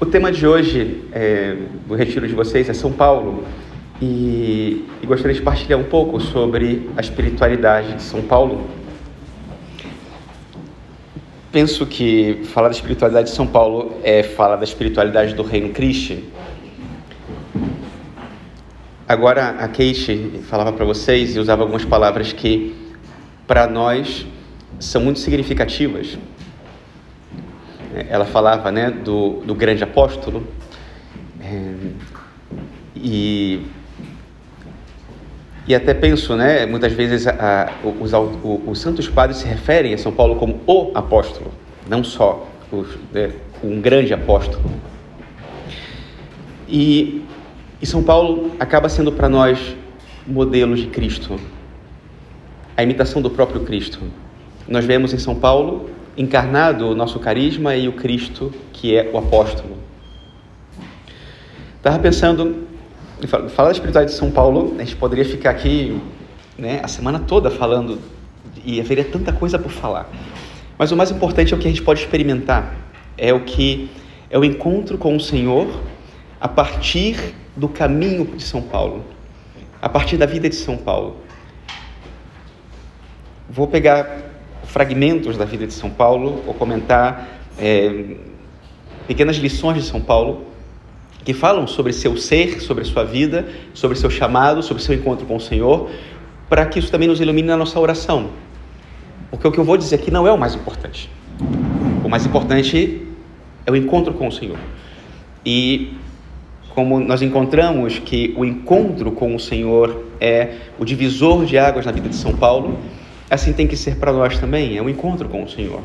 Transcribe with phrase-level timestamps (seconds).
[0.00, 1.56] O tema de hoje, é,
[1.88, 3.42] do retiro de vocês, é São Paulo.
[4.00, 8.68] E, e, gostaria de partilhar um pouco sobre a espiritualidade de São Paulo.
[11.50, 16.22] Penso que falar da espiritualidade de São Paulo é falar da espiritualidade do Reino Cristo.
[19.08, 22.72] Agora, a Kate falava para vocês e usava algumas palavras que,
[23.48, 24.24] para nós,
[24.78, 26.16] são muito significativas.
[28.08, 30.46] Ela falava né, do, do grande apóstolo.
[31.40, 31.74] É,
[32.94, 33.64] e
[35.68, 37.70] e até penso, né, muitas vezes a,
[38.00, 38.10] os,
[38.66, 41.52] os, santos padres se referem a São Paulo como o apóstolo,
[41.86, 42.48] não só
[43.12, 44.64] né, um grande apóstolo.
[46.66, 47.22] E,
[47.82, 49.76] e São Paulo acaba sendo para nós
[50.26, 51.38] modelo de Cristo,
[52.74, 54.00] a imitação do próprio Cristo.
[54.66, 59.16] Nós vemos em São Paulo encarnado o nosso carisma e o Cristo que é o
[59.16, 59.78] apóstolo.
[61.78, 62.68] Estava pensando
[63.26, 66.00] Falar da espiritualidade de São Paulo, a gente poderia ficar aqui
[66.56, 67.98] né, a semana toda falando
[68.64, 70.08] e haveria tanta coisa por falar.
[70.78, 72.76] Mas o mais importante é o que a gente pode experimentar,
[73.16, 73.90] é o que
[74.30, 75.66] é o encontro com o Senhor
[76.40, 79.04] a partir do caminho de São Paulo,
[79.82, 81.16] a partir da vida de São Paulo.
[83.50, 84.27] Vou pegar
[84.68, 87.26] fragmentos da vida de São Paulo ou comentar
[87.58, 88.14] é,
[89.06, 90.46] pequenas lições de São Paulo
[91.24, 95.36] que falam sobre seu ser, sobre sua vida, sobre seu chamado, sobre seu encontro com
[95.36, 95.90] o Senhor,
[96.48, 98.30] para que isso também nos ilumine na nossa oração.
[99.30, 101.10] Porque o que eu vou dizer aqui não é o mais importante.
[102.04, 103.02] O mais importante
[103.66, 104.58] é o encontro com o Senhor.
[105.44, 105.94] E
[106.74, 111.92] como nós encontramos que o encontro com o Senhor é o divisor de águas na
[111.92, 112.78] vida de São Paulo,
[113.30, 115.82] assim tem que ser para nós também, é o encontro com o Senhor.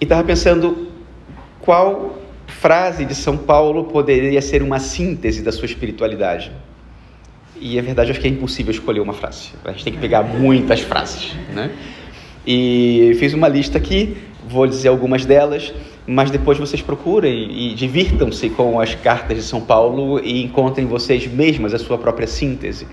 [0.00, 0.88] E estava pensando
[1.60, 6.52] qual frase de São Paulo poderia ser uma síntese da sua espiritualidade?
[7.60, 9.50] E a verdade, acho que é impossível escolher uma frase.
[9.64, 11.70] A gente tem que pegar muitas frases, né?
[12.46, 14.16] E fiz uma lista aqui,
[14.48, 15.74] vou dizer algumas delas,
[16.06, 21.26] mas depois vocês procurem e divirtam-se com as cartas de São Paulo e encontrem vocês
[21.26, 22.86] mesmas a sua própria síntese.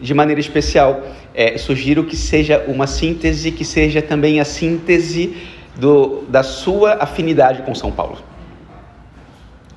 [0.00, 5.36] De maneira especial, é, sugiro que seja uma síntese que seja também a síntese
[5.76, 8.18] do, da sua afinidade com São Paulo.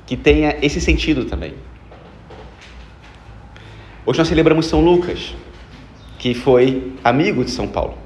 [0.05, 1.53] Que tenha esse sentido também.
[4.05, 5.35] Hoje nós celebramos São Lucas,
[6.17, 7.97] que foi amigo de São Paulo.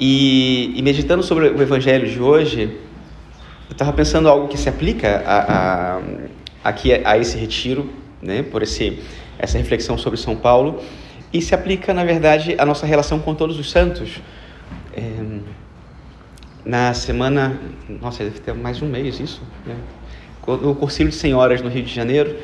[0.00, 2.80] E, e meditando sobre o Evangelho de hoje,
[3.68, 6.02] eu estava pensando algo que se aplica a, a,
[6.64, 7.88] aqui a, a esse retiro,
[8.20, 8.98] né, por esse,
[9.38, 10.80] essa reflexão sobre São Paulo,
[11.32, 14.20] e se aplica, na verdade, à nossa relação com todos os santos.
[14.92, 15.02] É,
[16.64, 17.58] na semana,
[18.00, 19.74] nossa, deve ter mais de um mês isso, né?
[20.40, 22.36] Cursilho de Senhoras no Rio de Janeiro,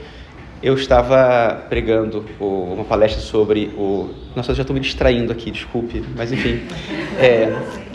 [0.63, 4.11] eu estava pregando uma palestra sobre o.
[4.37, 6.61] Nossa, eu já estou me distraindo aqui, desculpe, mas enfim.
[7.19, 7.57] É...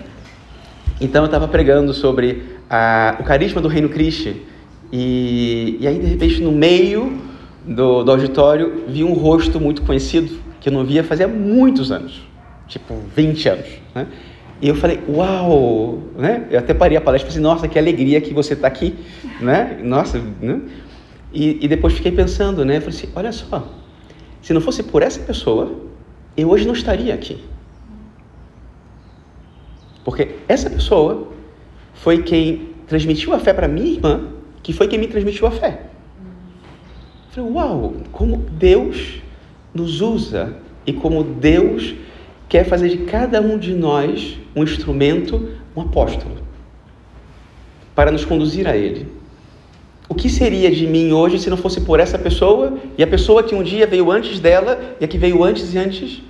[1.01, 3.17] Então eu estava pregando sobre a...
[3.19, 4.34] o carisma do Reino Cristo
[4.94, 5.78] e...
[5.78, 7.22] e aí de repente no meio
[7.66, 12.22] do, do auditório vi um rosto muito conhecido que eu não via fazia muitos anos,
[12.68, 14.08] tipo 20 anos, né?
[14.62, 16.48] E eu falei, uau, né?
[16.50, 18.96] Eu até parei a palestra e falei, nossa, que alegria que você está aqui,
[19.42, 19.80] né?
[19.84, 20.62] Nossa, né?
[21.34, 22.78] E, e, depois fiquei pensando, né?
[22.78, 23.68] Eu falei assim, olha só,
[24.42, 25.76] se não fosse por essa pessoa,
[26.38, 27.44] eu hoje não estaria aqui.
[30.06, 31.28] Porque essa pessoa
[31.94, 34.30] foi quem transmitiu a fé para minha irmã,
[34.64, 35.82] que foi quem me transmitiu a fé.
[37.41, 39.22] Uau, como Deus
[39.73, 41.96] nos usa e como Deus
[42.47, 46.38] quer fazer de cada um de nós um instrumento, um apóstolo,
[47.94, 49.07] para nos conduzir a Ele.
[50.07, 53.44] O que seria de mim hoje se não fosse por essa pessoa e a pessoa
[53.44, 56.22] que um dia veio antes dela e a que veio antes e antes?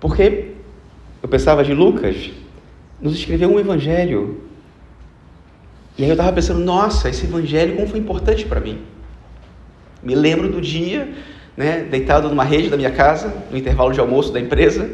[0.00, 0.52] Porque
[1.22, 2.30] eu pensava de Lucas,
[3.00, 4.47] nos escreveu um evangelho.
[5.98, 8.78] E aí eu estava pensando, nossa, esse evangelho como foi importante para mim.
[10.00, 11.08] Me lembro do dia
[11.56, 14.88] né, deitado numa rede da minha casa, no intervalo de almoço da empresa,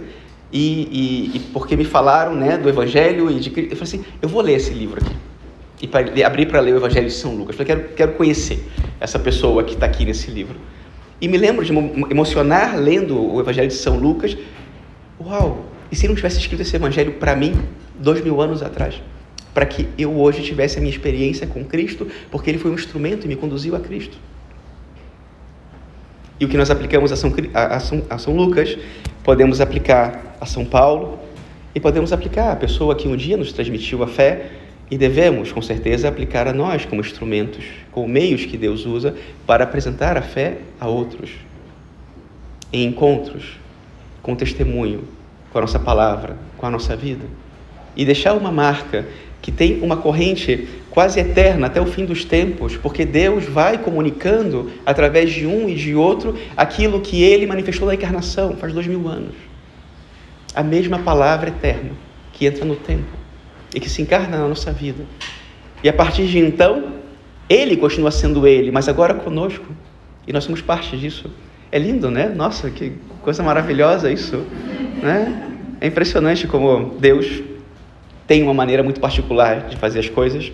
[0.51, 0.89] e,
[1.33, 4.41] e, e porque me falaram né, do Evangelho e de eu falei assim, eu vou
[4.41, 5.15] ler esse livro aqui.
[5.83, 7.59] E para abrir para ler o Evangelho de São Lucas.
[7.59, 8.67] Eu falei, quero, quero conhecer
[8.99, 10.57] essa pessoa que está aqui nesse livro.
[11.21, 11.73] E me lembro de
[12.11, 14.35] emocionar lendo o Evangelho de São Lucas.
[15.21, 15.67] Uau!
[15.93, 17.61] E se não tivesse escrito esse Evangelho para mim,
[17.99, 19.03] dois mil anos atrás?
[19.55, 23.25] Para que eu hoje tivesse a minha experiência com Cristo, porque Ele foi um instrumento
[23.25, 24.19] e me conduziu a Cristo.
[26.39, 28.77] E o que nós aplicamos a São, a, São, a São Lucas,
[29.23, 31.21] podemos aplicar a São Paulo,
[31.75, 34.51] e podemos aplicar a pessoa que um dia nos transmitiu a fé
[34.91, 39.15] e devemos, com certeza, aplicar a nós como instrumentos, como meios que Deus usa
[39.45, 41.31] para apresentar a fé a outros.
[42.73, 43.59] Em encontros,
[44.23, 45.05] com testemunho,
[45.51, 47.25] com a nossa palavra, com a nossa vida.
[47.97, 49.05] E deixar uma marca
[49.45, 54.71] que tem uma corrente quase eterna até o fim dos tempos, porque Deus vai comunicando
[54.87, 59.07] através de um e de outro aquilo que ele manifestou na encarnação faz dois mil
[59.07, 59.35] anos.
[60.55, 61.91] A mesma palavra eterna
[62.33, 63.05] que entra no tempo
[63.75, 65.05] e que se encarna na nossa vida.
[65.83, 66.95] E a partir de então,
[67.47, 69.67] ele continua sendo ele, mas agora conosco.
[70.27, 71.31] E nós somos parte disso.
[71.71, 72.31] É lindo, né?
[72.35, 74.39] Nossa, que coisa maravilhosa isso,
[75.03, 75.51] né?
[75.83, 77.43] É impressionante como Deus
[78.27, 80.53] tem uma maneira muito particular de fazer as coisas.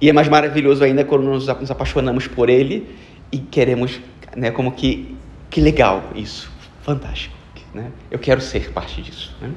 [0.00, 2.86] E é mais maravilhoso ainda quando nos apaixonamos por Ele
[3.32, 4.00] e queremos,
[4.36, 5.16] né, como que,
[5.48, 6.50] que legal isso,
[6.82, 7.34] fantástico,
[7.72, 7.90] né?
[8.10, 9.50] Eu quero ser parte disso, né?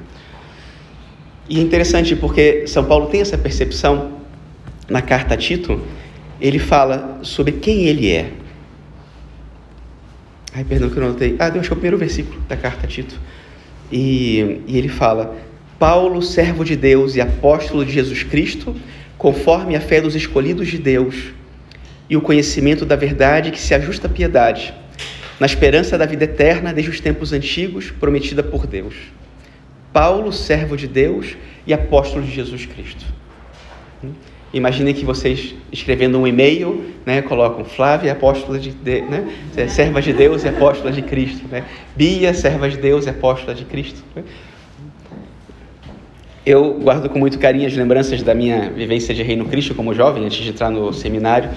[1.48, 4.20] E é interessante porque São Paulo tem essa percepção
[4.88, 5.82] na carta a Tito,
[6.40, 8.32] ele fala sobre quem ele é.
[10.54, 11.36] Ai, perdão que eu não notei.
[11.38, 13.20] Ah, acho que é o primeiro versículo da carta a Tito.
[13.90, 15.36] E, e ele fala:
[15.80, 18.76] Paulo, servo de Deus e apóstolo de Jesus Cristo,
[19.18, 21.32] conforme a fé dos escolhidos de Deus
[22.08, 24.72] e o conhecimento da verdade que se ajusta à piedade,
[25.40, 28.94] na esperança da vida eterna desde os tempos antigos, prometida por Deus
[29.92, 31.36] Paulo, servo de Deus
[31.66, 33.04] e apóstolo de Jesus Cristo.
[34.52, 39.28] Imaginem que vocês escrevendo um e-mail, né, colocam Flávia, apóstola de, de né,
[39.68, 41.64] serva de Deus e apóstola de Cristo, né?
[41.94, 44.02] Bia, serva de Deus e apóstola de Cristo.
[44.14, 44.24] Né?
[46.44, 50.24] Eu guardo com muito carinho as lembranças da minha vivência de Reino Cristo como jovem,
[50.24, 51.50] antes de entrar no seminário.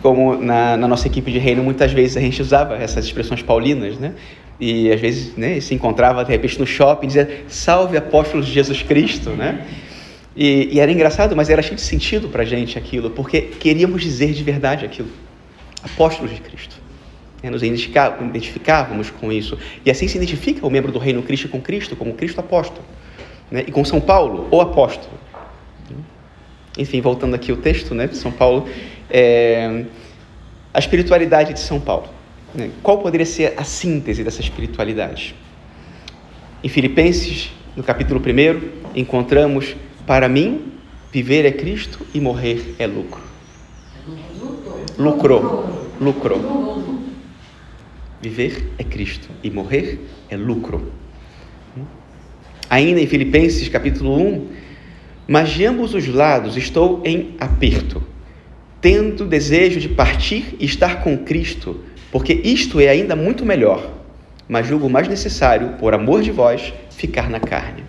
[0.00, 3.98] Como na, na nossa equipe de Reino, muitas vezes a gente usava essas expressões paulinas,
[3.98, 4.14] né?
[4.62, 8.52] e às vezes né, se encontrava de repente no shopping e dizia salve apóstolos de
[8.52, 9.66] Jesus Cristo, né?
[10.36, 14.32] E, e, era engraçado, mas era cheio de sentido para gente aquilo, porque queríamos dizer
[14.32, 15.08] de verdade aquilo,
[15.82, 16.76] apóstolos de Cristo.
[17.42, 19.58] É, nos identificávamos com isso.
[19.84, 22.84] E assim se identifica o membro do reino Cristo com Cristo, como Cristo apóstolo.
[23.52, 23.64] Né?
[23.68, 25.12] E com São Paulo, o apóstolo.
[26.78, 28.66] Enfim, voltando aqui o texto né, de São Paulo,
[29.10, 29.84] é,
[30.72, 32.08] a espiritualidade de São Paulo.
[32.54, 32.70] Né?
[32.82, 35.34] Qual poderia ser a síntese dessa espiritualidade?
[36.64, 39.76] Em Filipenses, no capítulo 1, encontramos:
[40.06, 40.72] Para mim,
[41.12, 43.20] viver é Cristo e morrer é lucro.
[44.98, 45.66] Lucro.
[46.00, 47.12] Lucro.
[48.18, 50.00] Viver é Cristo e morrer
[50.30, 51.01] é lucro.
[52.72, 54.48] Ainda em Filipenses capítulo 1,
[55.28, 58.02] mas de ambos os lados estou em aperto,
[58.80, 63.90] tendo desejo de partir e estar com Cristo porque isto é ainda muito melhor,
[64.46, 67.84] mas julgo mais necessário, por amor de vós, ficar na carne.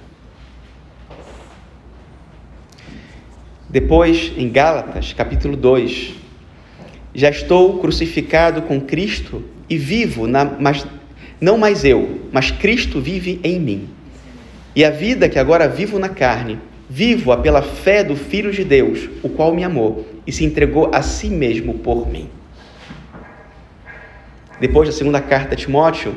[3.69, 6.13] Depois, em Gálatas, capítulo 2,
[7.13, 10.87] já estou crucificado com Cristo e vivo, na, mas
[11.41, 13.89] não mais eu, mas Cristo vive em mim.
[14.75, 16.59] E a vida que agora vivo na carne,
[16.89, 21.01] vivo-a pela fé do Filho de Deus, o qual me amou e se entregou a
[21.01, 22.29] si mesmo por mim.
[24.59, 26.15] Depois da segunda carta a Timóteo,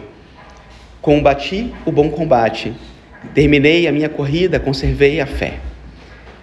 [1.03, 2.73] combati o bom combate,
[3.35, 5.59] terminei a minha corrida, conservei a fé.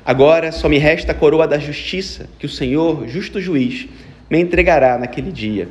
[0.05, 3.87] Agora só me resta a coroa da justiça, que o Senhor, justo juiz,
[4.29, 5.67] me entregará naquele dia.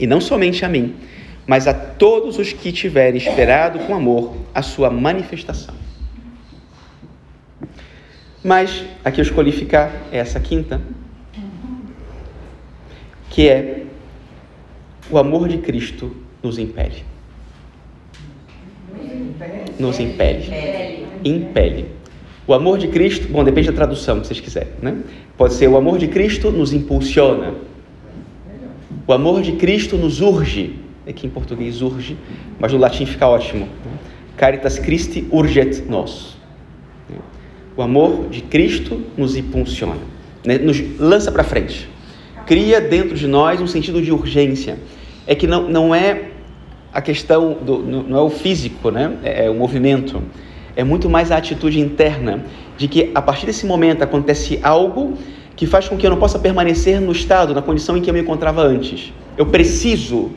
[0.00, 0.94] E não somente a mim,
[1.46, 5.74] mas a todos os que tiverem esperado com amor a sua manifestação.
[8.42, 10.80] Mas aqui eu escolhi ficar essa quinta,
[13.30, 13.84] que é
[15.10, 17.04] o amor de Cristo nos impele.
[19.78, 21.06] Nos impele.
[21.24, 21.88] Impele.
[22.46, 24.98] O amor de Cristo, bom, depende da tradução que vocês quiserem, né?
[25.36, 27.54] Pode ser o amor de Cristo nos impulsiona.
[29.06, 30.83] O amor de Cristo nos urge.
[31.06, 32.16] Aqui em português urge,
[32.58, 33.68] mas no latim fica ótimo.
[34.36, 36.36] Caritas Christi urget nos.
[37.76, 40.00] O amor de Cristo nos impulsiona,
[40.44, 40.58] né?
[40.58, 41.88] nos lança para frente
[42.46, 44.78] cria dentro de nós um sentido de urgência.
[45.26, 46.30] É que não, não é
[46.92, 49.16] a questão, do, não é o físico, né?
[49.22, 50.22] é, é o movimento.
[50.76, 52.44] É muito mais a atitude interna
[52.76, 55.14] de que a partir desse momento acontece algo
[55.56, 58.14] que faz com que eu não possa permanecer no estado, na condição em que eu
[58.14, 59.12] me encontrava antes.
[59.38, 60.30] Eu preciso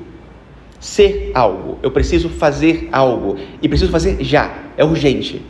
[0.79, 5.41] ser algo, eu preciso fazer algo e preciso fazer já, é urgente.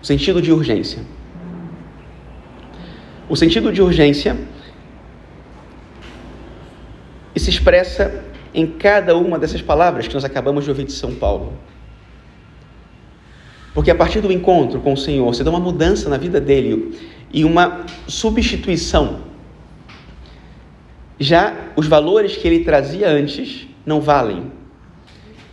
[0.00, 1.02] O sentido de urgência.
[3.28, 4.36] O sentido de urgência
[7.36, 11.52] se expressa em cada uma dessas palavras que nós acabamos de ouvir de São Paulo.
[13.74, 16.98] Porque a partir do encontro com o Senhor, você dá uma mudança na vida dele
[17.32, 19.27] e uma substituição.
[21.18, 24.52] Já os valores que ele trazia antes não valem.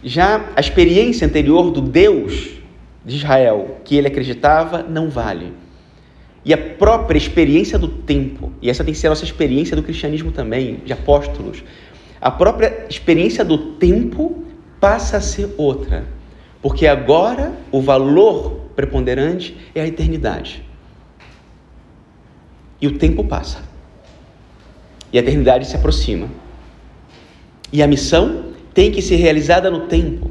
[0.03, 2.51] Já a experiência anterior do Deus
[3.03, 5.53] de Israel, que ele acreditava, não vale.
[6.43, 9.81] E a própria experiência do tempo, e essa tem que ser a nossa experiência do
[9.81, 11.63] cristianismo também, de apóstolos,
[12.21, 14.43] a própria experiência do tempo
[14.79, 16.05] passa a ser outra.
[16.61, 20.63] Porque agora o valor preponderante é a eternidade.
[22.79, 23.74] E o tempo passa.
[25.15, 26.27] E a eternidade se aproxima.
[27.71, 30.29] E a missão tem que ser realizada no tempo,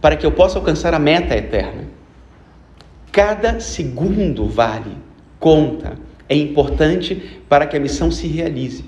[0.00, 1.84] para que eu possa alcançar a meta eterna.
[3.12, 4.96] Cada segundo vale,
[5.38, 8.86] conta, é importante para que a missão se realize.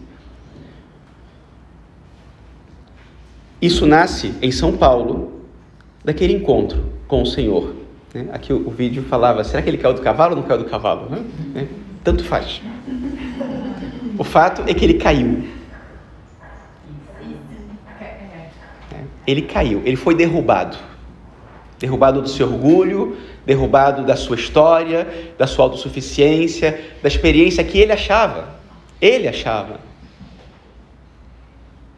[3.60, 5.42] Isso nasce em São Paulo,
[6.02, 7.76] daquele encontro com o Senhor.
[8.14, 8.26] Né?
[8.32, 11.10] Aqui o, vídeo falava: será que ele caiu do cavalo ou não caiu do cavalo?
[11.10, 11.24] Né?
[11.56, 11.66] É,
[12.02, 12.62] tanto faz.
[14.18, 15.44] O fato é que ele caiu.
[19.26, 20.76] Ele caiu, ele foi derrubado.
[21.78, 27.92] Derrubado do seu orgulho, derrubado da sua história, da sua autossuficiência, da experiência que ele
[27.92, 28.56] achava.
[29.00, 29.80] Ele achava.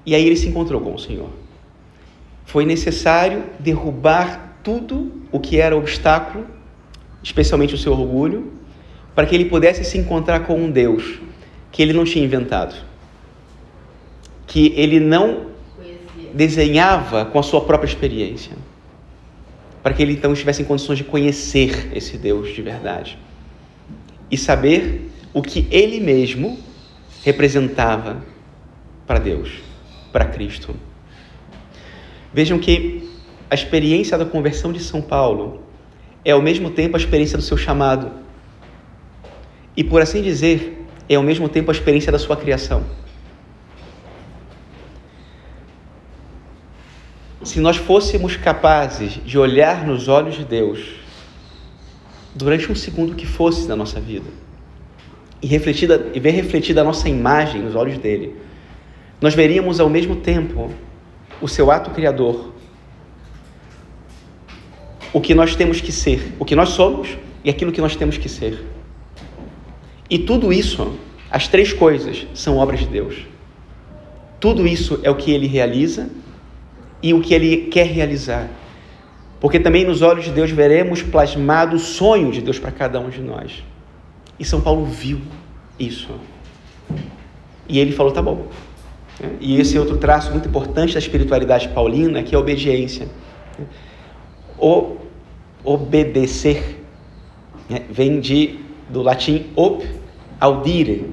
[0.05, 1.29] E aí ele se encontrou com o Senhor.
[2.45, 6.47] Foi necessário derrubar tudo o que era obstáculo,
[7.23, 8.53] especialmente o seu orgulho,
[9.15, 11.21] para que ele pudesse se encontrar com um Deus
[11.71, 12.75] que ele não tinha inventado,
[14.47, 15.49] que ele não
[16.33, 18.53] desenhava com a sua própria experiência.
[19.83, 23.19] Para que ele então estivesse em condições de conhecer esse Deus de verdade.
[24.31, 26.59] E saber o que ele mesmo
[27.25, 28.23] representava
[29.07, 29.51] para Deus,
[30.13, 30.75] para Cristo.
[32.33, 33.09] Vejam que
[33.51, 35.63] a experiência da conversão de São Paulo
[36.25, 38.11] é ao mesmo tempo a experiência do seu chamado.
[39.77, 40.78] E, por assim dizer,
[41.09, 42.85] é ao mesmo tempo a experiência da sua criação.
[47.49, 50.81] se nós fôssemos capazes de olhar nos olhos de Deus
[52.35, 54.29] durante um segundo que fosse na nossa vida
[55.41, 58.37] e, refletida, e ver refletida a nossa imagem nos olhos dele,
[59.21, 60.71] nós veríamos ao mesmo tempo
[61.41, 62.53] o seu ato criador,
[65.13, 68.19] o que nós temos que ser, o que nós somos e aquilo que nós temos
[68.19, 68.63] que ser.
[70.11, 70.99] E tudo isso,
[71.31, 73.27] as três coisas, são obras de Deus.
[74.41, 76.09] Tudo isso é o que ele realiza
[77.03, 78.49] e o que ele quer realizar.
[79.41, 83.09] Porque também nos olhos de Deus veremos plasmado o sonho de Deus para cada um
[83.09, 83.63] de nós.
[84.39, 85.21] E São Paulo viu
[85.79, 86.11] isso.
[87.69, 88.49] E ele falou: tá bom.
[89.41, 93.09] E esse é outro traço muito importante da espiritualidade paulina, que é a obediência.
[94.57, 94.97] O
[95.65, 96.85] obedecer
[97.69, 99.87] né, vem de, do latim op,
[100.41, 101.11] audire.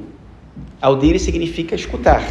[0.81, 2.23] Audire significa escutar.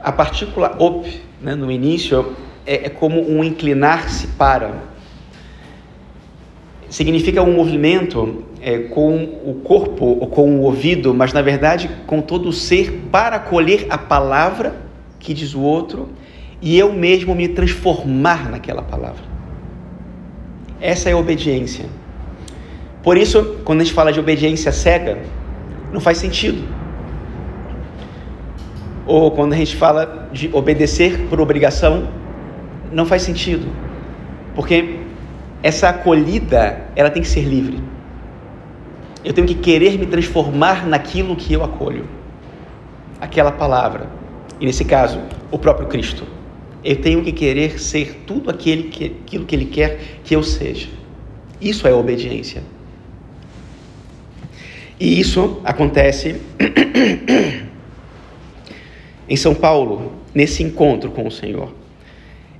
[0.00, 1.08] A partícula op
[1.40, 2.34] né, no início,
[2.66, 4.82] é, é como um inclinar-se para.
[6.88, 12.20] Significa um movimento é, com o corpo ou com o ouvido, mas na verdade com
[12.20, 14.76] todo o ser para acolher a palavra
[15.18, 16.08] que diz o outro
[16.62, 19.22] e eu mesmo me transformar naquela palavra.
[20.80, 21.86] Essa é a obediência.
[23.06, 25.18] Por isso, quando a gente fala de obediência cega,
[25.92, 26.76] não faz sentido
[29.06, 32.08] ou quando a gente fala de obedecer por obrigação,
[32.92, 33.68] não faz sentido.
[34.54, 34.98] Porque
[35.62, 37.78] essa acolhida, ela tem que ser livre.
[39.24, 42.06] Eu tenho que querer me transformar naquilo que eu acolho.
[43.20, 44.08] Aquela palavra.
[44.60, 45.20] E nesse caso,
[45.50, 46.24] o próprio Cristo.
[46.84, 50.88] Eu tenho que querer ser tudo aquele que, aquilo que Ele quer que eu seja.
[51.60, 52.62] Isso é obediência.
[54.98, 56.40] E isso acontece
[59.28, 61.72] em São Paulo, nesse encontro com o Senhor.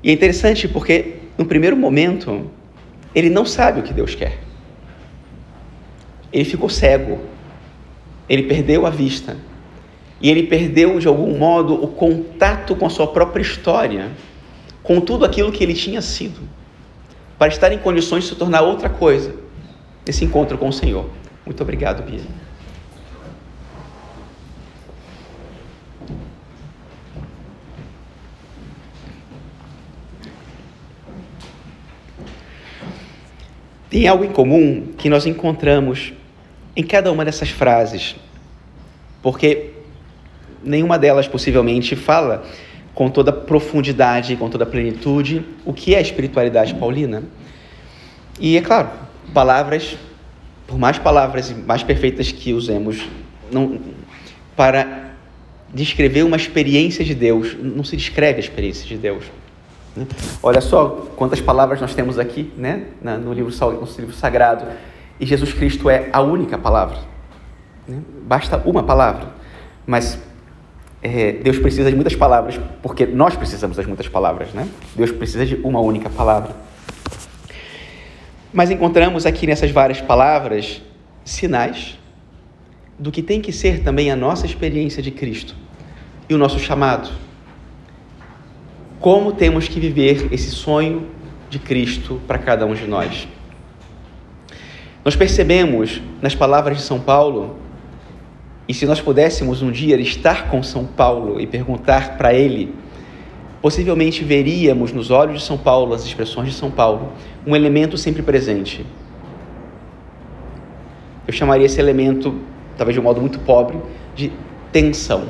[0.02, 2.50] E é interessante porque, no primeiro momento,
[3.14, 4.38] ele não sabe o que Deus quer.
[6.32, 7.20] Ele ficou cego,
[8.28, 9.36] ele perdeu a vista,
[10.20, 14.10] e ele perdeu, de algum modo, o contato com a sua própria história,
[14.82, 16.40] com tudo aquilo que ele tinha sido,
[17.38, 19.34] para estar em condições de se tornar outra coisa
[20.06, 21.06] nesse encontro com o Senhor.
[21.46, 22.20] Muito obrigado, Bia.
[33.88, 36.12] Tem algo em comum que nós encontramos
[36.74, 38.16] em cada uma dessas frases,
[39.22, 39.70] porque
[40.62, 42.44] nenhuma delas possivelmente fala
[42.92, 47.22] com toda profundidade, com toda plenitude, o que é a espiritualidade paulina.
[48.40, 48.90] E é claro,
[49.32, 49.96] palavras,
[50.66, 53.08] por mais palavras mais perfeitas que usemos,
[53.50, 53.78] não,
[54.56, 55.10] para
[55.72, 59.24] descrever uma experiência de Deus, não se descreve a experiência de Deus.
[59.94, 60.06] Né?
[60.42, 62.84] Olha só quantas palavras nós temos aqui né?
[63.02, 64.66] no, livro, no livro sagrado.
[65.18, 66.98] E Jesus Cristo é a única palavra.
[67.88, 68.00] Né?
[68.22, 69.28] Basta uma palavra.
[69.86, 70.18] Mas
[71.02, 74.52] é, Deus precisa de muitas palavras, porque nós precisamos das muitas palavras.
[74.52, 74.68] Né?
[74.94, 76.54] Deus precisa de uma única palavra.
[78.56, 80.80] Mas encontramos aqui nessas várias palavras
[81.22, 81.98] sinais
[82.98, 85.54] do que tem que ser também a nossa experiência de Cristo
[86.26, 87.10] e o nosso chamado
[88.98, 91.06] como temos que viver esse sonho
[91.50, 93.28] de Cristo para cada um de nós.
[95.04, 97.58] Nós percebemos nas palavras de São Paulo,
[98.66, 102.74] e se nós pudéssemos um dia estar com São Paulo e perguntar para ele,
[103.60, 107.12] possivelmente veríamos nos olhos de São Paulo, as expressões de São Paulo,
[107.46, 108.84] um elemento sempre presente.
[111.26, 112.34] Eu chamaria esse elemento,
[112.76, 113.78] talvez de um modo muito pobre,
[114.14, 114.32] de
[114.70, 115.24] tensão.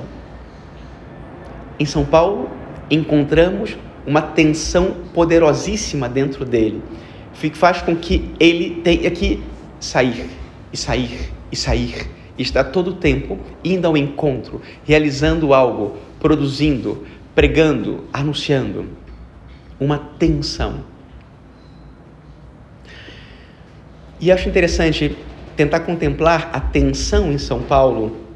[1.79, 2.51] Em São Paulo,
[2.91, 6.83] encontramos uma tensão poderosíssima dentro dele,
[7.33, 9.43] que faz com que ele tenha que
[9.81, 10.29] sair
[10.73, 12.07] e sair e sair,
[12.39, 17.05] e está todo o tempo indo ao encontro, realizando algo, produzindo,
[17.37, 18.89] pregando, anunciando.
[19.79, 20.83] Uma tensão.
[24.19, 25.17] E acho interessante
[25.55, 28.27] tentar contemplar a tensão em São Paulo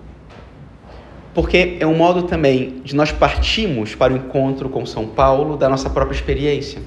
[1.32, 5.68] porque é um modo também de nós partirmos para o encontro com São Paulo da
[5.68, 6.82] nossa própria experiência.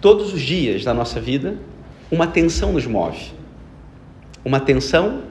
[0.00, 1.58] Todos os dias da nossa vida,
[2.10, 3.32] uma tensão nos move.
[4.44, 5.22] Uma tensão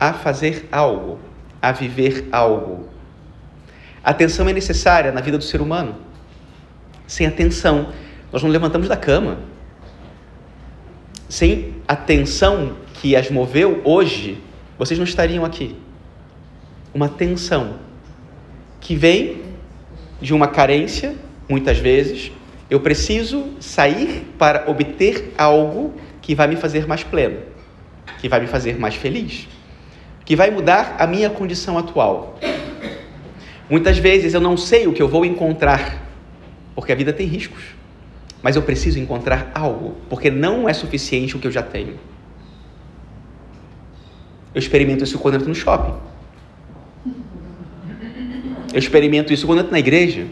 [0.00, 1.18] a fazer algo,
[1.64, 2.90] a viver algo.
[4.02, 5.96] Atenção é necessária na vida do ser humano.
[7.06, 7.88] Sem atenção,
[8.30, 9.38] nós não levantamos da cama.
[11.26, 14.42] Sem atenção que as moveu hoje,
[14.78, 15.74] vocês não estariam aqui.
[16.92, 17.76] Uma tensão
[18.78, 19.40] que vem
[20.20, 21.14] de uma carência,
[21.48, 22.30] muitas vezes.
[22.68, 27.38] Eu preciso sair para obter algo que vai me fazer mais pleno,
[28.18, 29.48] que vai me fazer mais feliz,
[30.24, 32.38] que vai mudar a minha condição atual.
[33.68, 36.02] Muitas vezes eu não sei o que eu vou encontrar,
[36.74, 37.62] porque a vida tem riscos.
[38.42, 41.98] Mas eu preciso encontrar algo, porque não é suficiente o que eu já tenho.
[44.54, 45.94] Eu experimento isso quando entro no shopping.
[48.72, 50.26] Eu experimento isso quando entro na igreja.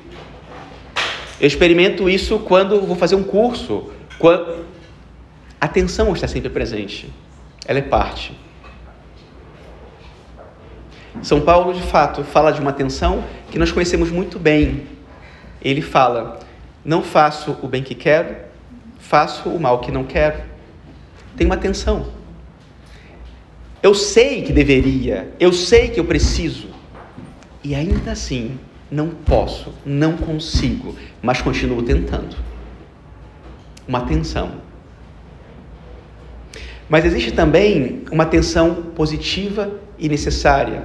[1.40, 3.90] Eu experimento isso quando vou fazer um curso.
[4.18, 4.66] Quando...
[5.60, 7.08] A atenção está sempre presente.
[7.66, 8.36] Ela é parte.
[11.20, 14.86] São Paulo, de fato, fala de uma tensão que nós conhecemos muito bem.
[15.60, 16.40] Ele fala:
[16.84, 18.34] Não faço o bem que quero,
[18.98, 20.40] faço o mal que não quero.
[21.36, 22.06] Tem uma tensão.
[23.82, 26.68] Eu sei que deveria, eu sei que eu preciso,
[27.64, 28.58] e ainda assim
[28.90, 32.36] não posso, não consigo, mas continuo tentando.
[33.86, 34.52] Uma tensão.
[36.88, 40.84] Mas existe também uma tensão positiva e necessária.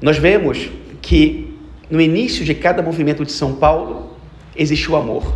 [0.00, 0.70] Nós vemos
[1.02, 1.56] que
[1.90, 4.16] no início de cada movimento de São Paulo
[4.54, 5.34] existe o amor.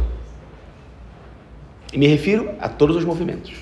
[1.92, 3.52] E me refiro a todos os movimentos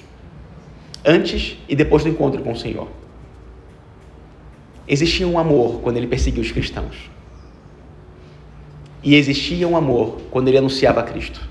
[1.04, 2.88] antes e depois do encontro com o Senhor.
[4.86, 7.10] Existia um amor quando ele perseguia os cristãos.
[9.02, 11.48] E existia um amor quando ele anunciava Cristo.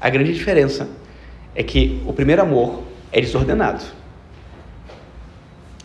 [0.00, 0.88] A grande diferença
[1.54, 3.82] é que o primeiro amor é desordenado.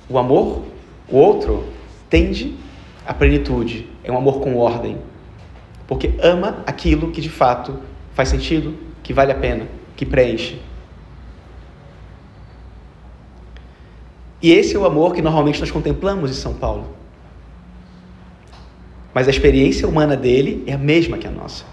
[0.09, 0.63] O amor,
[1.07, 1.65] o outro,
[2.09, 2.55] tende
[3.05, 4.97] à plenitude, é um amor com ordem,
[5.87, 7.79] porque ama aquilo que de fato
[8.13, 10.59] faz sentido, que vale a pena, que preenche.
[14.41, 16.95] E esse é o amor que normalmente nós contemplamos em São Paulo.
[19.13, 21.65] Mas a experiência humana dele é a mesma que a nossa.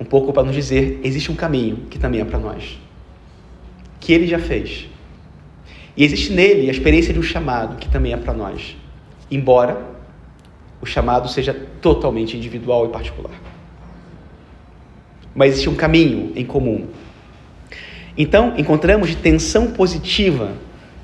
[0.00, 2.78] Um pouco para nos dizer, existe um caminho que também é para nós.
[4.00, 4.88] Que ele já fez.
[5.96, 8.76] E existe nele a experiência de um chamado que também é para nós.
[9.30, 9.80] Embora
[10.80, 13.32] o chamado seja totalmente individual e particular.
[15.34, 16.86] Mas existe um caminho em comum.
[18.16, 20.52] Então, encontramos tensão positiva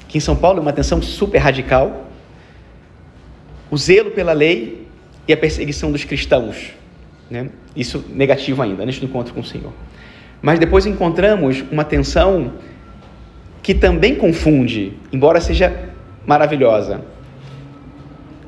[0.08, 2.08] que em São Paulo é uma tensão super radical,
[3.70, 4.86] o zelo pela lei
[5.26, 6.72] e a perseguição dos cristãos.
[7.30, 7.50] Né?
[7.74, 9.72] Isso negativo ainda, neste encontro com o Senhor.
[10.42, 12.52] Mas depois encontramos uma tensão
[13.62, 15.88] que também confunde, embora seja
[16.26, 17.00] maravilhosa.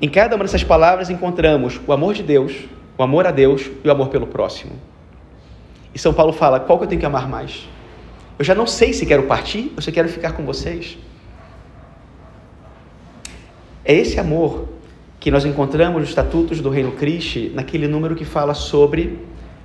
[0.01, 2.53] Em cada uma dessas palavras encontramos o amor de Deus,
[2.99, 4.73] o amor a Deus e o amor pelo próximo.
[5.95, 7.67] E São Paulo fala: qual que eu tenho que amar mais?
[8.39, 10.99] Eu já não sei se quero partir ou se quero ficar com vocês.
[13.83, 14.69] É esse amor
[15.19, 19.19] que nós encontramos nos estatutos do Reino Cristo, naquele número que fala sobre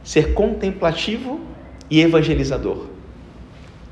[0.03, 1.41] ser contemplativo
[1.89, 2.85] e evangelizador.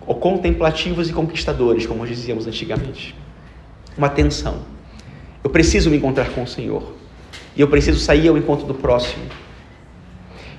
[0.08, 3.14] Ou contemplativos e conquistadores, como dizíamos antigamente.
[3.98, 4.79] Uma tensão.
[5.44, 6.94] Eu preciso me encontrar com o Senhor.
[7.56, 9.24] E eu preciso sair ao encontro do próximo.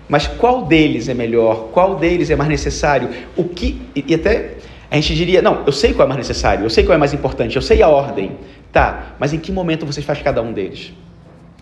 [0.09, 1.69] Mas qual deles é melhor?
[1.73, 3.09] Qual deles é mais necessário?
[3.37, 3.81] O que.
[3.95, 4.55] E até
[4.90, 7.14] a gente diria, não, eu sei qual é mais necessário, eu sei qual é mais
[7.14, 8.33] importante, eu sei a ordem.
[8.73, 10.93] Tá, mas em que momento você faz cada um deles?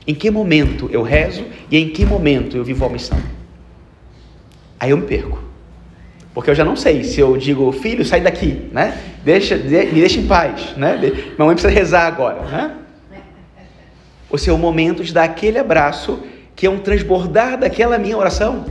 [0.07, 3.19] Em que momento eu rezo e em que momento eu vivo a missão?
[4.81, 5.43] Aí eu me perco.
[6.33, 8.97] Porque eu já não sei se eu digo, filho, sai daqui, né?
[9.25, 10.97] Deixa, de, me deixa em paz, né?
[10.97, 12.75] De, mamãe precisa rezar agora, né?
[14.31, 16.23] Ou se é o momento de dar aquele abraço
[16.55, 18.67] que é um transbordar daquela minha oração.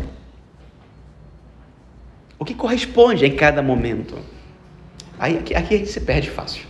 [2.38, 4.18] O que corresponde em cada momento?
[5.18, 6.66] Aí aqui, aqui a gente se perde fácil.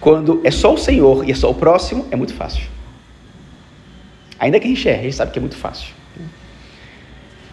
[0.00, 2.68] Quando é só o Senhor e é só o próximo, é muito fácil.
[4.38, 5.94] Ainda que a gente erre, a gente sabe que é muito fácil.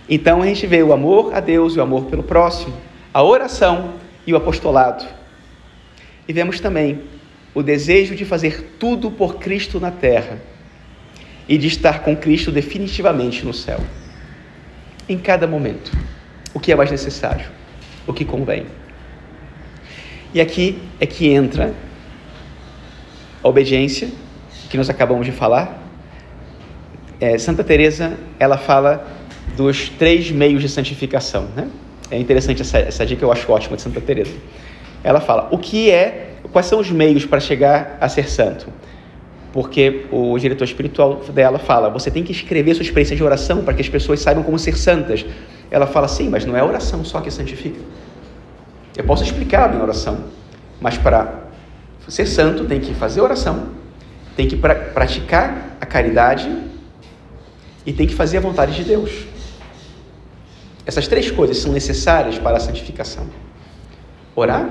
[0.10, 2.74] Então a gente vê o amor a Deus e o amor pelo próximo,
[3.14, 3.94] a oração
[4.26, 5.06] e o apostolado.
[6.30, 7.02] E vemos também
[7.56, 10.40] o desejo de fazer tudo por Cristo na terra
[11.48, 13.80] e de estar com Cristo definitivamente no céu.
[15.10, 15.92] Em cada momento,
[16.54, 17.48] o que é mais necessário,
[18.06, 18.68] o que convém.
[20.32, 21.74] E aqui é que entra
[23.42, 24.08] a obediência,
[24.70, 25.84] que nós acabamos de falar.
[27.20, 29.18] É, Santa Teresa, ela fala
[29.58, 31.68] dos três meios de santificação, né?
[32.12, 34.36] É interessante essa, essa dica, eu acho ótima de Santa Teresa.
[35.04, 38.68] Ela fala: o que é, quais são os meios para chegar a ser santo?
[39.52, 43.74] Porque o diretor espiritual dela fala: você tem que escrever sua experiência de oração para
[43.74, 45.26] que as pessoas saibam como ser santas.
[45.72, 47.80] Ela fala: sim, mas não é a oração só que santifica.
[48.96, 50.26] Eu posso explicar a minha oração,
[50.82, 51.50] mas para
[52.08, 53.70] ser santo tem que fazer oração,
[54.36, 56.52] tem que pra praticar a caridade
[57.86, 59.26] e tem que fazer a vontade de Deus.
[60.86, 63.28] Essas três coisas são necessárias para a santificação:
[64.36, 64.70] orar,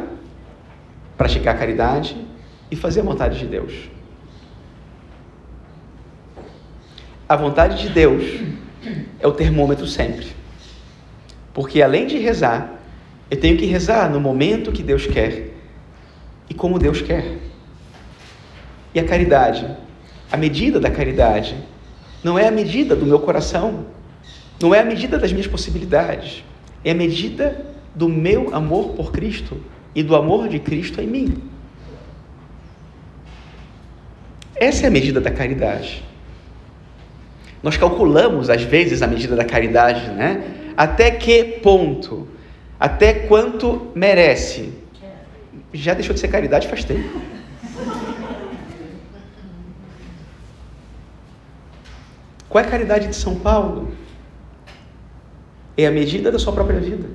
[1.18, 2.16] praticar a caridade
[2.70, 3.72] e fazer a vontade de Deus.
[7.28, 8.22] A vontade de Deus
[9.18, 10.28] é o termômetro sempre.
[11.52, 12.78] Porque além de rezar,
[13.28, 15.50] eu tenho que rezar no momento que Deus quer
[16.48, 17.36] e como Deus quer.
[18.94, 19.68] E a caridade,
[20.30, 21.56] a medida da caridade,
[22.22, 23.86] não é a medida do meu coração,
[24.62, 26.44] não é a medida das minhas possibilidades,
[26.84, 29.60] é a medida do meu amor por Cristo
[29.94, 31.42] e do amor de Cristo em mim.
[34.56, 36.04] Essa é a medida da caridade.
[37.62, 40.72] Nós calculamos às vezes a medida da caridade, né?
[40.76, 42.28] Até que ponto?
[42.78, 44.78] Até quanto merece?
[45.72, 47.20] já deixou de ser caridade faz tempo.
[52.48, 53.92] Qual é a caridade de São Paulo?
[55.76, 57.08] É a medida da sua própria vida,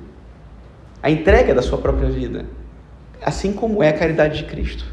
[1.02, 2.46] a entrega da sua própria vida,
[3.24, 4.84] assim como é a caridade de Cristo.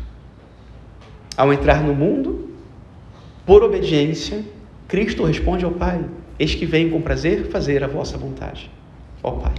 [1.36, 2.50] Ao entrar no mundo,
[3.46, 4.44] por obediência,
[4.88, 6.04] Cristo responde ao Pai:
[6.40, 8.72] Eis que venho com prazer fazer a vossa vontade,
[9.22, 9.56] ó Pai.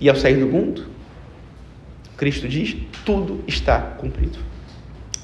[0.00, 0.86] E ao sair do mundo,
[2.16, 4.38] Cristo diz: tudo está cumprido.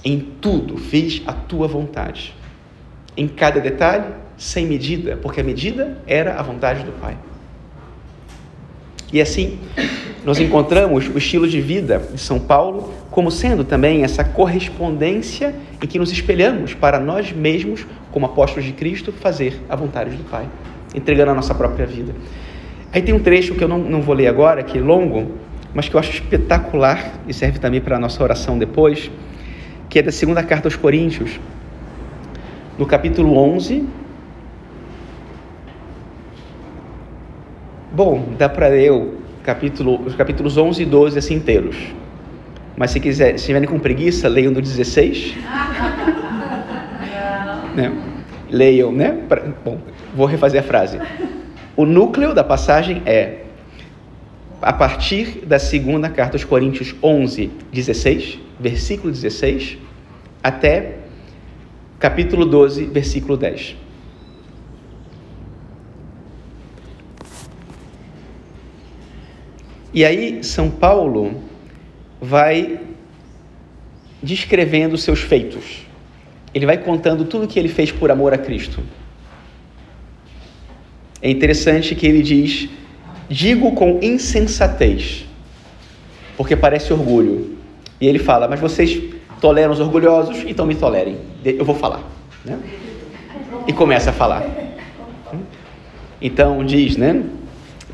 [0.05, 2.35] Em tudo fiz a tua vontade.
[3.17, 7.19] Em cada detalhe, sem medida, porque a medida era a vontade do Pai.
[9.13, 9.59] E assim,
[10.25, 15.87] nós encontramos o estilo de vida de São Paulo como sendo também essa correspondência em
[15.87, 20.47] que nos espelhamos para nós mesmos, como apóstolos de Cristo, fazer a vontade do Pai,
[20.95, 22.15] entregando a nossa própria vida.
[22.93, 25.33] Aí tem um trecho que eu não, não vou ler agora, que é longo,
[25.75, 29.11] mas que eu acho espetacular e serve também para a nossa oração depois,
[29.89, 31.41] que é da segunda carta aos Coríntios,
[32.79, 33.85] no capítulo 11.
[37.99, 41.77] Bom, dá para ler o capítulo, os capítulos 11 e 12 assim inteiros.
[42.77, 45.35] Mas se quiser, se tiverem com preguiça, leiam do 16.
[47.75, 47.93] né?
[48.49, 49.19] Leiam, né?
[49.65, 49.81] Bom,
[50.15, 51.01] vou refazer a frase.
[51.75, 53.47] O núcleo da passagem é
[54.63, 59.77] a partir da segunda carta aos Coríntios 11, 16, versículo 16,
[60.41, 60.99] até
[61.99, 63.88] capítulo 12, versículo 10.
[69.93, 71.43] E aí, São Paulo
[72.21, 72.81] vai
[74.23, 75.87] descrevendo seus feitos.
[76.53, 78.83] Ele vai contando tudo que ele fez por amor a Cristo.
[81.23, 82.69] é interessante que ele diz:
[83.29, 85.27] digo com insensatez,
[86.37, 87.57] porque parece orgulho.
[88.01, 89.01] E ele fala: mas vocês
[89.41, 91.17] toleram os orgulhosos, então me tolerem.
[91.45, 92.03] Eu vou falar.
[92.45, 92.59] Né?
[93.67, 94.45] E começa a falar.
[96.21, 97.23] Então diz, né?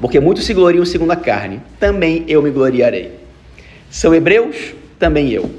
[0.00, 3.12] Porque muitos se gloriam segundo a carne, também eu me gloriarei.
[3.90, 4.74] São hebreus?
[4.98, 5.50] Também eu.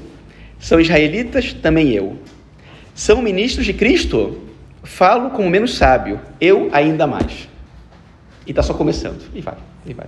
[0.58, 1.52] São israelitas?
[1.52, 2.18] Também eu.
[2.94, 4.42] São ministros de Cristo?
[4.82, 7.48] Falo como menos sábio, eu ainda mais.
[8.46, 9.22] E está só começando.
[9.34, 10.06] E vai, e vai.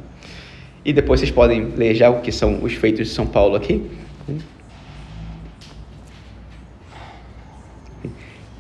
[0.84, 3.90] E depois vocês podem ler já o que são os feitos de São Paulo aqui.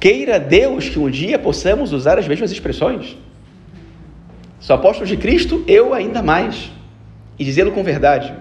[0.00, 3.16] Queira Deus que um dia possamos usar as mesmas expressões.
[4.68, 6.70] Sou apóstolo de Cristo, eu ainda mais.
[7.38, 8.34] E dizê-lo com verdade.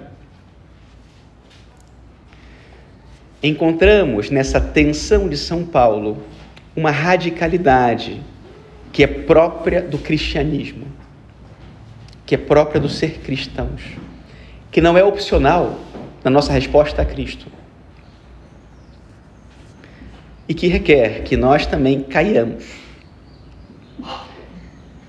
[3.41, 6.21] Encontramos nessa tensão de São Paulo
[6.75, 8.21] uma radicalidade
[8.91, 10.85] que é própria do cristianismo,
[12.25, 13.81] que é própria do ser cristãos,
[14.69, 15.79] que não é opcional
[16.25, 17.47] na nossa resposta a Cristo
[20.45, 22.65] e que requer que nós também caiamos,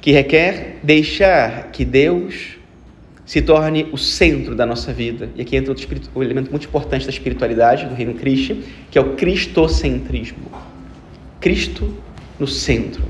[0.08, 2.56] que requer deixar que Deus
[3.26, 5.28] se torne o centro da nossa vida.
[5.36, 5.74] E aqui entra
[6.14, 8.56] o elemento muito importante da espiritualidade do reino Cristo,
[8.90, 10.50] que é o cristocentrismo.
[11.38, 11.94] Cristo
[12.40, 13.02] no centro.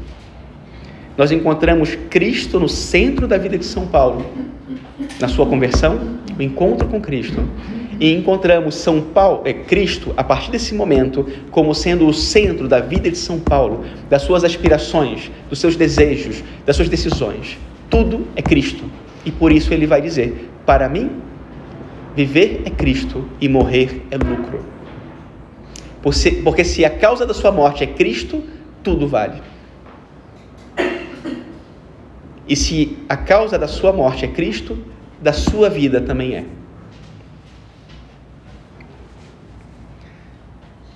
[1.17, 4.27] Nós encontramos Cristo no centro da vida de São Paulo,
[5.21, 7.49] na sua conversão, o encontro com Cristo.
[8.01, 12.79] E encontramos São Paulo, é Cristo, a partir desse momento, como sendo o centro da
[12.79, 17.59] vida de São Paulo, das suas aspirações, dos seus desejos, das suas decisões.
[17.91, 18.85] Tudo é Cristo.
[19.25, 21.11] E por isso ele vai dizer: para mim,
[22.15, 24.65] viver é Cristo e morrer é lucro.
[26.45, 28.43] Porque se a causa da sua morte é Cristo,
[28.83, 29.43] tudo vale.
[32.49, 34.79] E se a causa da sua morte é Cristo,
[35.21, 36.45] da sua vida também é.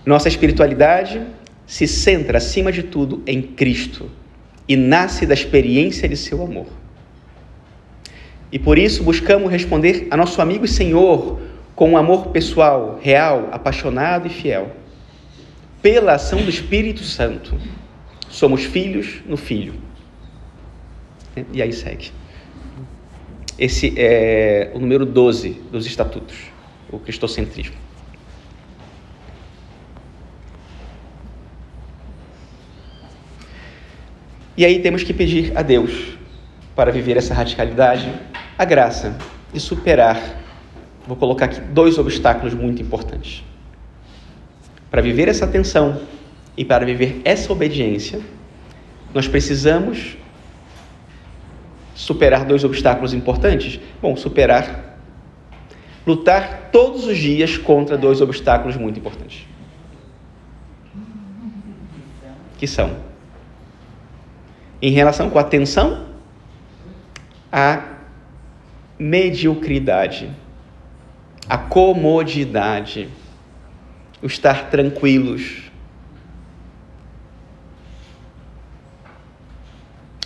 [0.04, 1.22] Nossa espiritualidade
[1.66, 4.10] se centra, acima de tudo, em Cristo
[4.68, 6.66] e nasce da experiência de seu amor.
[8.50, 11.40] E por isso buscamos responder a nosso amigo e Senhor
[11.74, 14.72] com um amor pessoal, real, apaixonado e fiel
[15.80, 17.58] pela ação do Espírito Santo.
[18.28, 19.74] Somos filhos no Filho.
[21.52, 22.12] E aí segue.
[23.58, 26.36] Esse é o número 12 dos estatutos,
[26.90, 27.81] o cristocentrismo.
[34.56, 36.18] E aí temos que pedir a Deus,
[36.76, 38.12] para viver essa radicalidade,
[38.58, 39.16] a graça
[39.52, 40.20] de superar,
[41.06, 43.42] vou colocar aqui dois obstáculos muito importantes.
[44.90, 46.02] Para viver essa tensão
[46.56, 48.20] e para viver essa obediência,
[49.14, 50.16] nós precisamos
[51.94, 53.80] superar dois obstáculos importantes.
[54.00, 54.98] Bom, superar,
[56.06, 59.46] lutar todos os dias contra dois obstáculos muito importantes.
[62.58, 62.96] Que são,
[64.82, 66.06] em relação com a tensão,
[67.52, 67.84] a
[68.98, 70.28] mediocridade,
[71.48, 73.08] a comodidade
[74.20, 75.70] o estar tranquilos.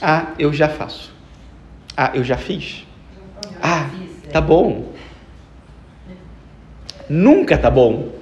[0.01, 1.13] Ah, eu já faço.
[1.97, 2.87] Ah, eu já fiz.
[3.63, 3.89] Ah,
[4.31, 4.93] tá bom.
[7.09, 8.13] Nunca tá bom.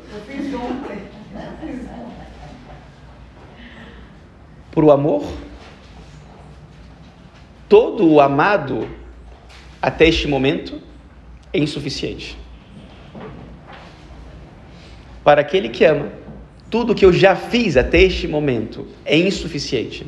[4.70, 5.24] Por o amor,
[7.68, 8.88] todo o amado
[9.80, 10.80] até este momento
[11.52, 12.36] é insuficiente
[15.24, 16.12] para aquele que ama,
[16.70, 20.06] tudo que eu já fiz até este momento é insuficiente.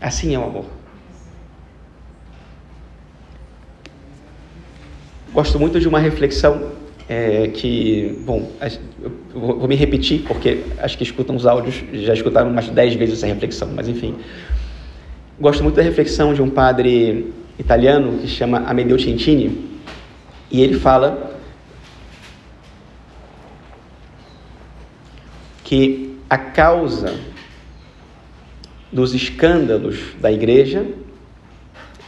[0.00, 0.66] Assim é o amor.
[5.32, 6.72] Gosto muito de uma reflexão
[7.08, 8.50] é, que, bom,
[9.00, 13.18] eu vou me repetir porque acho que escutam os áudios, já escutaram umas dez vezes
[13.18, 14.16] essa reflexão, mas enfim.
[15.42, 19.80] Gosto muito da reflexão de um padre italiano que chama Amedeo Centini
[20.48, 21.36] e ele fala
[25.64, 27.18] que a causa
[28.92, 30.86] dos escândalos da igreja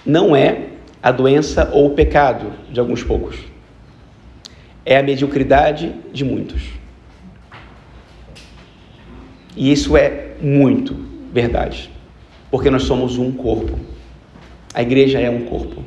[0.06, 0.68] não é
[1.02, 3.36] a doença ou o pecado de alguns poucos,
[4.86, 6.62] é a mediocridade de muitos.
[9.56, 10.94] E isso é muito
[11.32, 11.90] verdade,
[12.54, 13.76] porque nós somos um corpo.
[14.72, 15.82] A igreja é um corpo.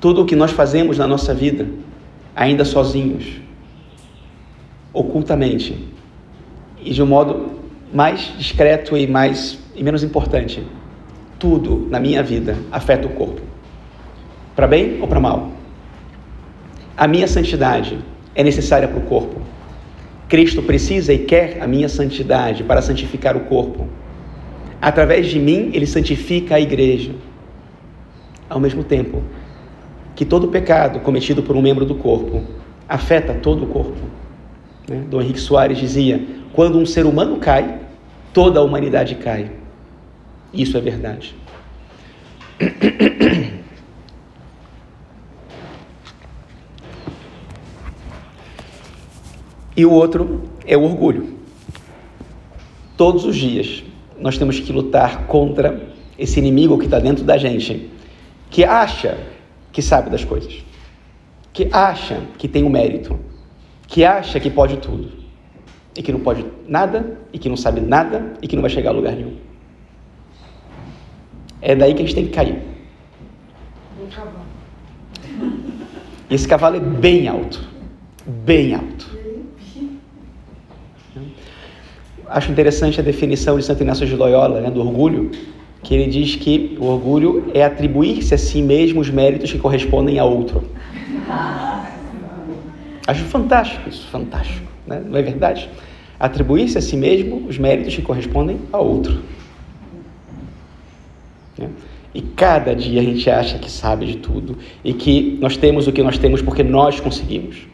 [0.00, 1.66] Tudo o que nós fazemos na nossa vida,
[2.32, 3.40] ainda sozinhos,
[4.92, 5.88] ocultamente,
[6.80, 7.58] e de um modo
[7.92, 10.64] mais discreto e mais e menos importante,
[11.40, 13.40] tudo na minha vida afeta o corpo.
[14.54, 15.50] Para bem ou para mal?
[16.96, 17.98] A minha santidade
[18.36, 19.40] é necessária para o corpo.
[20.28, 23.88] Cristo precisa e quer a minha santidade para santificar o corpo.
[24.80, 27.14] Através de mim, ele santifica a igreja.
[28.48, 29.22] Ao mesmo tempo
[30.16, 32.42] que todo pecado cometido por um membro do corpo
[32.88, 34.00] afeta todo o corpo.
[34.88, 35.04] Né?
[35.08, 37.80] Dom Henrique Soares dizia: quando um ser humano cai,
[38.32, 39.50] toda a humanidade cai.
[40.52, 41.34] Isso é verdade.
[49.76, 51.38] E o outro é o orgulho.
[52.98, 53.82] Todos os dias
[54.20, 57.90] nós temos que lutar contra esse inimigo que está dentro da gente,
[58.50, 59.18] que acha
[59.72, 60.62] que sabe das coisas,
[61.52, 63.18] que acha que tem o um mérito,
[63.86, 65.10] que acha que pode tudo,
[65.96, 68.90] e que não pode nada, e que não sabe nada, e que não vai chegar
[68.90, 69.36] a lugar nenhum.
[71.62, 72.62] É daí que a gente tem que cair.
[76.28, 77.60] E esse cavalo é bem alto,
[78.26, 79.09] bem alto.
[82.30, 85.30] Acho interessante a definição de Santo Inácio de Loyola, né, do orgulho,
[85.82, 90.18] que ele diz que o orgulho é atribuir-se a si mesmo os méritos que correspondem
[90.18, 90.62] a outro.
[93.06, 95.02] Acho fantástico isso, fantástico, né?
[95.04, 95.68] não é verdade?
[96.18, 99.20] Atribuir-se a si mesmo os méritos que correspondem a outro.
[101.58, 101.68] Né?
[102.14, 105.92] E cada dia a gente acha que sabe de tudo e que nós temos o
[105.92, 107.69] que nós temos porque nós conseguimos.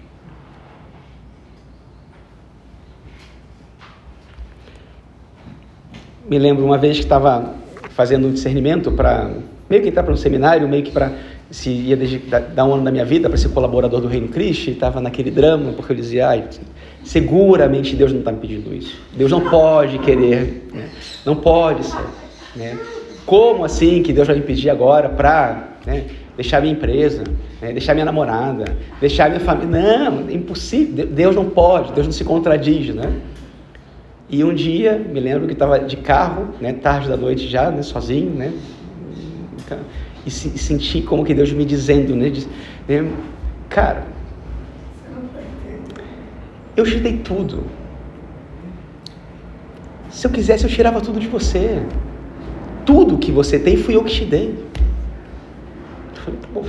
[6.28, 7.54] Me lembro uma vez que estava
[7.90, 9.30] fazendo um discernimento para
[9.68, 11.12] meio que entrar para um seminário, meio que para
[11.50, 11.96] se ia
[12.54, 15.72] dar um ano da minha vida para ser colaborador do Reino Cristo, estava naquele drama,
[15.72, 16.44] porque eu dizia, ai,
[17.04, 18.98] seguramente Deus não está me pedindo isso.
[19.16, 20.88] Deus não pode querer, né?
[21.24, 22.04] não pode ser.
[22.56, 22.76] Né?
[23.24, 26.04] Como assim que Deus vai me pedir agora para né,
[26.36, 27.22] deixar minha empresa,
[27.60, 28.64] né, deixar minha namorada,
[29.00, 30.10] deixar minha família?
[30.10, 31.06] Não, é impossível.
[31.06, 33.12] Deus não pode, Deus não se contradiz, né?
[34.28, 37.82] E um dia, me lembro que estava de carro, né, tarde da noite já, né,
[37.82, 38.52] sozinho, né,
[40.24, 42.48] e, se, senti como que Deus me dizendo, né, diz,
[42.88, 43.08] né
[43.68, 44.04] cara,
[46.76, 47.64] eu te dei tudo.
[50.10, 51.82] Se eu quisesse, eu tirava tudo de você.
[52.84, 54.64] Tudo que você tem, fui eu que te dei.
[56.14, 56.64] Eu falei, bom.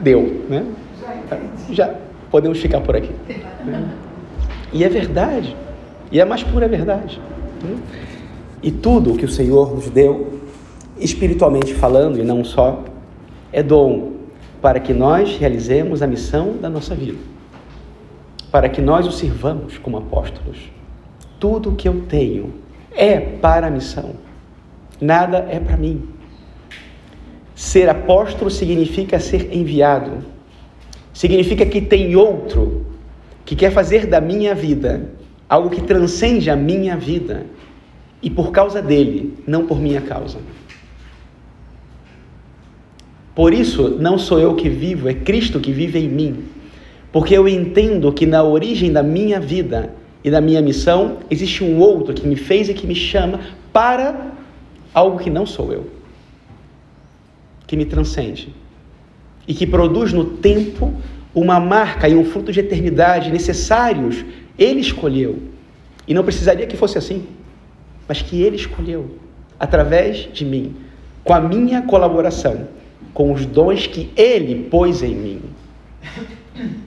[0.00, 0.66] Deu, né?
[1.70, 1.94] Já
[2.30, 3.12] podemos ficar por aqui.
[3.64, 3.90] Né?
[4.72, 5.56] E é verdade.
[6.10, 7.20] E é mais pura verdade.
[8.62, 10.40] E tudo o que o Senhor nos deu,
[10.98, 12.84] espiritualmente falando, e não só,
[13.52, 14.12] é dom
[14.60, 17.18] para que nós realizemos a missão da nossa vida.
[18.50, 20.58] Para que nós o sirvamos como apóstolos.
[21.38, 22.52] Tudo o que eu tenho
[22.92, 24.10] é para a missão.
[25.00, 26.02] Nada é para mim.
[27.54, 30.18] Ser apóstolo significa ser enviado.
[31.12, 32.79] Significa que tem outro
[33.44, 35.10] que quer fazer da minha vida
[35.48, 37.46] algo que transcende a minha vida
[38.22, 40.38] e por causa dele, não por minha causa.
[43.34, 46.44] Por isso, não sou eu que vivo, é Cristo que vive em mim.
[47.12, 51.78] Porque eu entendo que na origem da minha vida e da minha missão existe um
[51.78, 53.40] outro que me fez e que me chama
[53.72, 54.32] para
[54.92, 55.86] algo que não sou eu,
[57.66, 58.54] que me transcende
[59.48, 60.94] e que produz no tempo
[61.34, 64.24] uma marca e um fruto de eternidade necessários,
[64.58, 65.38] Ele escolheu.
[66.06, 67.26] E não precisaria que fosse assim,
[68.08, 69.18] mas que Ele escolheu,
[69.58, 70.74] através de mim,
[71.22, 72.68] com a minha colaboração,
[73.14, 75.42] com os dons que Ele pôs em mim,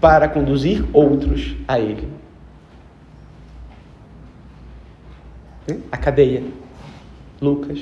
[0.00, 2.08] para conduzir outros a Ele.
[5.66, 5.78] Né?
[5.90, 6.42] A cadeia.
[7.40, 7.80] Lucas,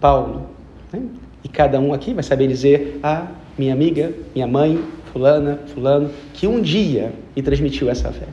[0.00, 0.48] Paulo.
[0.92, 1.02] Né?
[1.42, 3.26] E cada um aqui vai saber dizer: Ah,
[3.58, 4.82] minha amiga, minha mãe,
[5.12, 8.26] fulana, fulano, que um dia me transmitiu essa fé.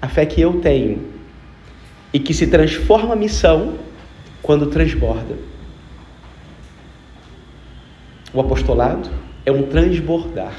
[0.00, 1.00] A fé que eu tenho
[2.12, 3.74] e que se transforma missão
[4.42, 5.36] quando transborda.
[8.32, 9.10] O apostolado
[9.44, 10.54] é um transbordar.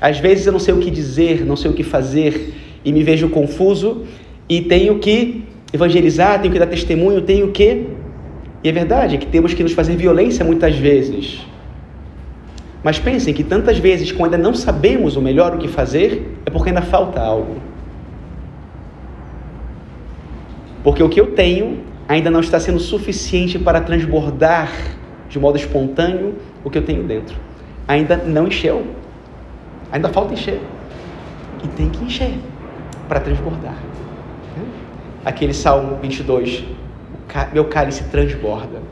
[0.00, 3.02] Às vezes eu não sei o que dizer, não sei o que fazer e me
[3.02, 4.04] vejo confuso
[4.48, 7.86] e tenho que evangelizar, tenho que dar testemunho, tenho que
[8.64, 11.46] e é verdade que temos que nos fazer violência muitas vezes.
[12.82, 16.50] Mas pensem que tantas vezes, quando ainda não sabemos o melhor o que fazer, é
[16.50, 17.56] porque ainda falta algo.
[20.82, 24.70] Porque o que eu tenho ainda não está sendo suficiente para transbordar
[25.28, 27.36] de modo espontâneo o que eu tenho dentro.
[27.86, 28.86] Ainda não encheu.
[29.92, 30.60] Ainda falta encher.
[31.62, 32.34] E tem que encher
[33.08, 33.76] para transbordar.
[35.24, 36.64] aquele Salmo 22,
[37.52, 38.82] meu cálice transborda.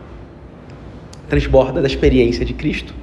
[1.28, 2.94] Transborda da experiência de Cristo,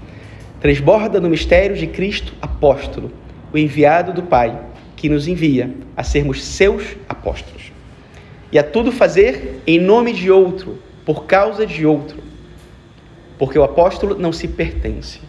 [0.59, 3.11] transborda no mistério de Cristo apóstolo,
[3.51, 4.59] o enviado do Pai,
[4.95, 7.71] que nos envia a sermos seus apóstolos.
[8.51, 12.21] E a tudo fazer em nome de outro, por causa de outro.
[13.37, 15.21] Porque o apóstolo não se pertence.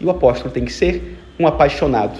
[0.00, 2.18] E o apóstolo tem que ser um apaixonado.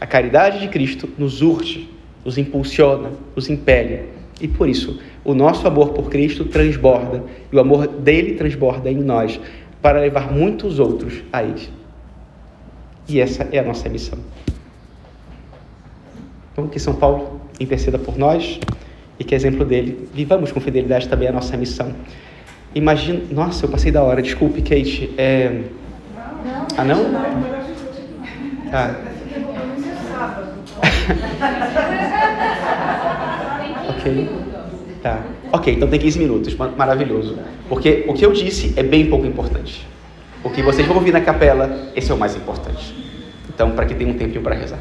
[0.00, 1.90] A caridade de Cristo nos urge,
[2.24, 4.19] nos impulsiona, nos impele.
[4.40, 7.22] E por isso, o nosso amor por Cristo transborda,
[7.52, 9.38] e o amor dele transborda em nós,
[9.82, 11.68] para levar muitos outros a Ele.
[13.08, 14.18] E essa é a nossa missão.
[16.52, 18.58] Então, que São Paulo interceda por nós
[19.18, 21.92] e que, exemplo dele, vivamos com fidelidade também a nossa missão.
[22.74, 23.20] Imagina.
[23.30, 25.12] Nossa, eu passei da hora, desculpe, Kate.
[25.18, 25.62] É...
[26.76, 27.04] Ah, não?
[28.72, 28.94] Ah.
[34.00, 34.28] ok.
[35.02, 35.22] Tá.
[35.52, 36.54] Ok, então tem 15 minutos.
[36.54, 37.38] Maravilhoso.
[37.68, 39.86] Porque o que eu disse é bem pouco importante.
[40.42, 42.94] O que vocês vão ouvir na capela, esse é o mais importante.
[43.48, 44.78] Então, para que tenha um tempinho para rezar.